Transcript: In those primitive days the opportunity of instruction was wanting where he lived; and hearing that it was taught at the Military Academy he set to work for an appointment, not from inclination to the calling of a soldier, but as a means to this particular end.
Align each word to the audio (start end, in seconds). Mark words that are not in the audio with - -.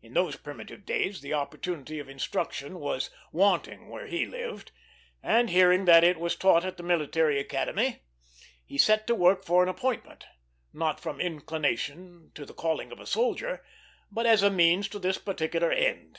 In 0.00 0.14
those 0.14 0.34
primitive 0.34 0.86
days 0.86 1.20
the 1.20 1.34
opportunity 1.34 1.98
of 1.98 2.08
instruction 2.08 2.80
was 2.80 3.10
wanting 3.32 3.90
where 3.90 4.06
he 4.06 4.24
lived; 4.24 4.72
and 5.22 5.50
hearing 5.50 5.84
that 5.84 6.02
it 6.02 6.18
was 6.18 6.34
taught 6.36 6.64
at 6.64 6.78
the 6.78 6.82
Military 6.82 7.38
Academy 7.38 8.00
he 8.64 8.78
set 8.78 9.06
to 9.08 9.14
work 9.14 9.44
for 9.44 9.62
an 9.62 9.68
appointment, 9.68 10.24
not 10.72 10.98
from 10.98 11.20
inclination 11.20 12.32
to 12.34 12.46
the 12.46 12.54
calling 12.54 12.90
of 12.92 12.98
a 12.98 13.04
soldier, 13.04 13.62
but 14.10 14.24
as 14.24 14.42
a 14.42 14.48
means 14.48 14.88
to 14.88 14.98
this 14.98 15.18
particular 15.18 15.70
end. 15.70 16.18